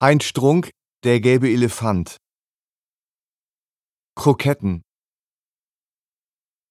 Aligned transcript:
Ein 0.00 0.20
Strunk, 0.20 0.70
der 1.02 1.20
gelbe 1.20 1.50
Elefant. 1.50 2.18
Kroketten. 4.14 4.82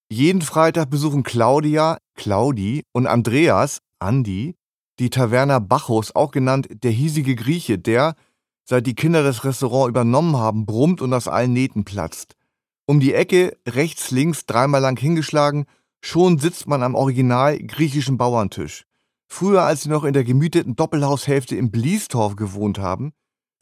Jeden 0.10 0.42
Freitag 0.42 0.90
besuchen 0.90 1.24
Claudia, 1.24 1.98
Claudi 2.16 2.84
und 2.94 3.06
Andreas, 3.06 3.80
Andi, 4.00 4.56
die 5.00 5.10
Taverna 5.10 5.60
Bacchus, 5.60 6.16
auch 6.16 6.32
genannt 6.32 6.70
der 6.72 6.92
hiesige 6.92 7.36
Grieche, 7.36 7.78
der, 7.78 8.16
seit 8.64 8.88
die 8.88 8.96
Kinder 8.96 9.24
das 9.24 9.44
Restaurant 9.44 9.90
übernommen 9.90 10.38
haben, 10.38 10.66
brummt 10.66 11.02
und 11.02 11.14
aus 11.14 11.28
allen 11.28 11.52
Nähten 11.52 11.84
platzt. 11.84 12.38
Um 12.86 13.02
die 13.02 13.14
Ecke, 13.14 13.58
rechts, 13.68 14.10
links, 14.10 14.46
dreimal 14.46 14.80
lang 14.80 14.98
hingeschlagen, 14.98 15.66
schon 16.02 16.40
sitzt 16.40 16.66
man 16.70 16.82
am 16.82 16.96
original 16.96 17.60
griechischen 17.60 18.18
Bauerntisch. 18.18 18.87
Früher, 19.28 19.64
als 19.64 19.84
sie 19.84 19.90
noch 19.90 20.04
in 20.04 20.14
der 20.14 20.24
gemieteten 20.24 20.76
Doppelhaushälfte 20.76 21.56
in 21.56 21.72
Bliestorf 21.72 22.36
gewohnt 22.36 22.80
haben, 22.80 23.14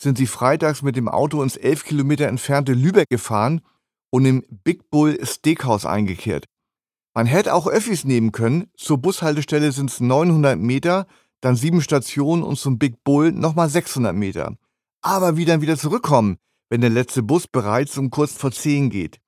sind 0.01 0.17
sie 0.17 0.27
freitags 0.27 0.81
mit 0.81 0.95
dem 0.95 1.07
Auto 1.07 1.41
ins 1.41 1.57
elf 1.57 1.83
Kilometer 1.83 2.27
entfernte 2.27 2.73
Lübeck 2.73 3.09
gefahren 3.09 3.61
und 4.11 4.25
im 4.25 4.43
Big 4.63 4.89
Bull 4.89 5.17
Steakhouse 5.25 5.85
eingekehrt. 5.85 6.45
Man 7.13 7.25
hätte 7.25 7.53
auch 7.53 7.67
Öffis 7.67 8.03
nehmen 8.03 8.31
können, 8.31 8.69
zur 8.75 8.97
Bushaltestelle 8.97 9.71
sind 9.71 9.89
es 9.89 10.01
900 10.01 10.59
Meter, 10.59 11.07
dann 11.41 11.55
sieben 11.55 11.81
Stationen 11.81 12.43
und 12.43 12.57
zum 12.57 12.77
Big 12.77 13.03
Bull 13.03 13.31
nochmal 13.31 13.69
600 13.69 14.15
Meter. 14.15 14.57
Aber 15.01 15.37
wie 15.37 15.45
dann 15.45 15.61
wieder 15.61 15.77
zurückkommen, 15.77 16.37
wenn 16.69 16.81
der 16.81 16.89
letzte 16.89 17.23
Bus 17.23 17.47
bereits 17.47 17.97
um 17.97 18.09
kurz 18.09 18.33
vor 18.33 18.51
10 18.51 18.89
geht. 18.89 19.19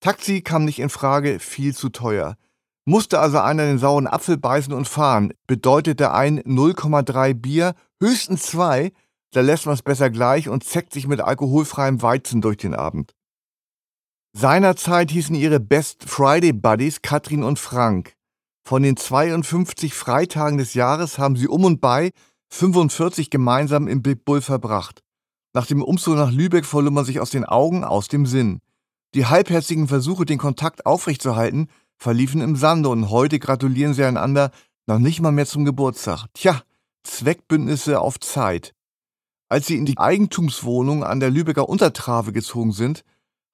Taxi 0.00 0.42
kam 0.42 0.64
nicht 0.64 0.80
in 0.80 0.88
Frage, 0.88 1.38
viel 1.38 1.74
zu 1.74 1.88
teuer. 1.90 2.36
Musste 2.86 3.20
also 3.20 3.38
einer 3.38 3.66
den 3.66 3.78
sauren 3.78 4.06
Apfel 4.06 4.36
beißen 4.36 4.72
und 4.72 4.88
fahren, 4.88 5.32
bedeutete 5.46 6.12
ein 6.12 6.40
0,3 6.40 7.34
Bier, 7.34 7.74
höchstens 8.00 8.42
zwei, 8.42 8.92
da 9.32 9.42
lässt 9.42 9.66
man 9.66 9.74
es 9.74 9.82
besser 9.82 10.10
gleich 10.10 10.48
und 10.48 10.64
zeckt 10.64 10.92
sich 10.92 11.06
mit 11.06 11.20
alkoholfreiem 11.20 12.02
Weizen 12.02 12.40
durch 12.40 12.56
den 12.56 12.74
Abend. 12.74 13.14
Seinerzeit 14.32 15.10
hießen 15.10 15.34
ihre 15.34 15.60
Best 15.60 16.04
Friday 16.04 16.52
Buddies 16.52 17.02
Katrin 17.02 17.42
und 17.42 17.58
Frank. 17.58 18.14
Von 18.64 18.82
den 18.82 18.96
52 18.96 19.94
Freitagen 19.94 20.58
des 20.58 20.74
Jahres 20.74 21.18
haben 21.18 21.36
sie 21.36 21.48
um 21.48 21.64
und 21.64 21.80
bei 21.80 22.10
45 22.50 23.30
gemeinsam 23.30 23.88
im 23.88 24.02
Big 24.02 24.24
Bull 24.24 24.40
verbracht. 24.40 25.02
Nach 25.52 25.66
dem 25.66 25.82
Umzug 25.82 26.14
nach 26.14 26.30
Lübeck 26.30 26.64
verlor 26.64 26.92
man 26.92 27.04
sich 27.04 27.20
aus 27.20 27.30
den 27.30 27.44
Augen, 27.44 27.84
aus 27.84 28.08
dem 28.08 28.26
Sinn. 28.26 28.60
Die 29.14 29.26
halbherzigen 29.26 29.88
Versuche, 29.88 30.24
den 30.24 30.38
Kontakt 30.38 30.86
aufrechtzuerhalten, 30.86 31.68
verliefen 32.00 32.40
im 32.40 32.56
Sande 32.56 32.88
und 32.88 33.10
heute 33.10 33.38
gratulieren 33.38 33.94
sie 33.94 34.04
einander 34.04 34.50
noch 34.86 34.98
nicht 34.98 35.20
mal 35.20 35.32
mehr 35.32 35.46
zum 35.46 35.64
Geburtstag. 35.64 36.26
Tja, 36.32 36.62
Zweckbündnisse 37.04 38.00
auf 38.00 38.18
Zeit. 38.18 38.72
Als 39.48 39.66
sie 39.66 39.76
in 39.76 39.84
die 39.84 39.98
Eigentumswohnung 39.98 41.04
an 41.04 41.20
der 41.20 41.30
Lübecker 41.30 41.68
Untertrave 41.68 42.32
gezogen 42.32 42.72
sind, 42.72 43.04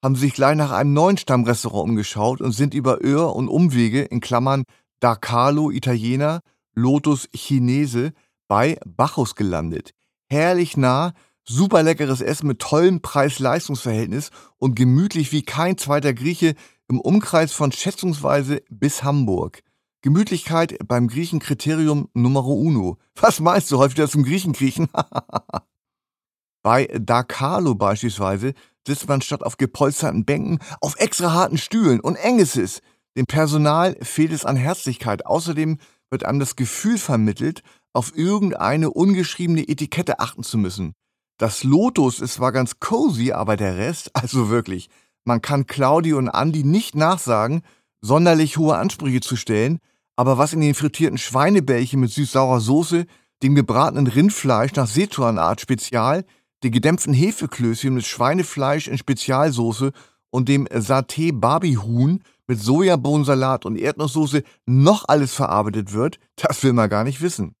haben 0.03 0.15
sie 0.15 0.21
sich 0.21 0.33
gleich 0.33 0.55
nach 0.55 0.71
einem 0.71 0.93
neuen 0.93 1.17
Stammrestaurant 1.17 1.89
umgeschaut 1.89 2.39
und 2.39 2.53
sind 2.53 2.73
über 2.73 3.03
Öhr 3.03 3.35
und 3.35 3.49
Umwege 3.49 4.03
in 4.03 4.21
Klammern 4.21 4.63
Da 4.99 5.15
Carlo 5.15 5.69
Italiener, 5.69 6.41
Lotus 6.73 7.27
Chinese 7.35 8.13
bei 8.47 8.79
Bacchus 8.85 9.35
gelandet. 9.35 9.91
Herrlich 10.29 10.77
nah, 10.77 11.13
super 11.47 11.81
leckeres 11.81 12.21
Essen 12.21 12.47
mit 12.47 12.59
tollem 12.59 13.01
Preis-Leistungs-Verhältnis 13.01 14.31
und 14.57 14.75
gemütlich 14.75 15.31
wie 15.31 15.43
kein 15.43 15.77
zweiter 15.77 16.13
Grieche 16.13 16.55
im 16.89 16.99
Umkreis 16.99 17.53
von 17.53 17.71
schätzungsweise 17.71 18.61
bis 18.69 19.03
Hamburg. 19.03 19.63
Gemütlichkeit 20.01 20.77
beim 20.87 21.07
Griechen 21.07 21.39
Kriterium 21.39 22.09
Numero 22.13 22.53
uno. 22.53 22.97
Was 23.15 23.39
meinst 23.39 23.71
du, 23.71 23.79
häufig 23.79 24.09
zum 24.09 24.23
Griechen 24.23 24.53
kriechen? 24.53 24.89
Bei 26.63 26.87
Da 26.99 27.23
Carlo 27.23 27.75
beispielsweise 27.75 28.53
sitzt 28.85 29.07
man 29.07 29.21
statt 29.21 29.43
auf 29.43 29.57
gepolsterten 29.57 30.25
Bänken 30.25 30.59
auf 30.81 30.95
extra 30.97 31.33
harten 31.33 31.57
Stühlen 31.57 31.99
und 31.99 32.15
Engeses. 32.15 32.81
Dem 33.15 33.25
Personal 33.25 33.97
fehlt 34.01 34.31
es 34.31 34.45
an 34.45 34.55
Herzlichkeit. 34.55 35.25
Außerdem 35.25 35.77
wird 36.09 36.25
einem 36.25 36.39
das 36.39 36.55
Gefühl 36.55 36.97
vermittelt, 36.97 37.63
auf 37.93 38.15
irgendeine 38.15 38.91
ungeschriebene 38.91 39.67
Etikette 39.67 40.19
achten 40.19 40.43
zu 40.43 40.57
müssen. 40.57 40.93
Das 41.37 41.63
Lotus 41.63 42.19
ist 42.19 42.35
zwar 42.35 42.51
ganz 42.51 42.79
cozy, 42.79 43.31
aber 43.31 43.57
der 43.57 43.77
Rest, 43.77 44.11
also 44.13 44.49
wirklich, 44.49 44.89
man 45.23 45.41
kann 45.41 45.67
Claudi 45.67 46.13
und 46.13 46.27
Andy 46.27 46.63
nicht 46.63 46.95
nachsagen, 46.95 47.61
sonderlich 48.01 48.57
hohe 48.57 48.77
Ansprüche 48.77 49.21
zu 49.21 49.35
stellen, 49.35 49.79
aber 50.15 50.37
was 50.37 50.53
in 50.53 50.61
den 50.61 50.73
frittierten 50.73 51.17
Schweinebällchen 51.17 51.99
mit 51.99 52.11
süß-saurer 52.11 52.59
Soße, 52.59 53.05
dem 53.43 53.53
gebratenen 53.53 54.07
Rindfleisch 54.07 54.73
nach 54.73 54.87
Setuanart 54.87 55.61
Spezial, 55.61 56.25
den 56.63 56.71
gedämpften 56.71 57.13
Hefeklößchen 57.13 57.93
mit 57.93 58.05
Schweinefleisch 58.05 58.87
in 58.87 58.97
Spezialsoße 58.97 59.91
und 60.31 60.49
dem 60.49 60.65
Saté 60.67 61.31
Barbiehuhn 61.33 62.23
mit 62.47 62.59
Sojabohnensalat 62.59 63.65
und 63.65 63.77
Erdnusssoße 63.77 64.43
noch 64.65 65.05
alles 65.07 65.33
verarbeitet 65.33 65.93
wird, 65.93 66.19
das 66.35 66.63
will 66.63 66.73
man 66.73 66.89
gar 66.89 67.03
nicht 67.03 67.21
wissen. 67.21 67.56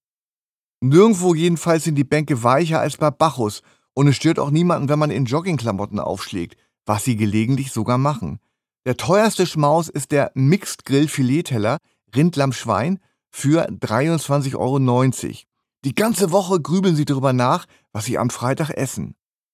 Nirgendwo 0.81 1.33
jedenfalls 1.33 1.83
sind 1.83 1.95
die 1.95 2.03
Bänke 2.03 2.43
weicher 2.43 2.79
als 2.79 2.97
bei 2.97 3.09
Bacchus 3.11 3.61
und 3.93 4.07
es 4.07 4.15
stört 4.15 4.39
auch 4.39 4.51
niemanden, 4.51 4.89
wenn 4.89 4.99
man 4.99 5.11
in 5.11 5.25
Joggingklamotten 5.25 5.99
aufschlägt 5.99 6.55
was 6.87 7.03
sie 7.03 7.17
gelegentlich 7.17 7.71
sogar 7.71 7.99
machen. 7.99 8.39
Der 8.85 8.97
teuerste 8.97 9.45
Schmaus 9.45 9.89
ist 9.89 10.11
der 10.11 10.31
Mixed 10.33 10.85
Grill 10.85 11.07
Filetteller 11.07 11.77
Rindlamm-Schwein 12.15 12.99
für 13.29 13.67
23,90 13.69 14.55
Euro. 14.55 14.79
Die 15.83 15.93
ganze 15.93 16.31
Woche 16.31 16.61
grübeln 16.61 16.95
sie 16.95 17.05
darüber 17.05 17.33
nach, 17.33 17.65
was 17.91 18.05
sie 18.05 18.17
am 18.17 18.29
Freitag 18.29 18.71
essen. 18.71 19.15